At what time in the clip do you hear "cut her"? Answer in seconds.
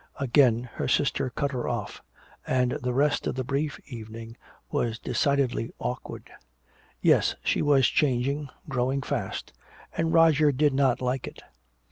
1.29-1.67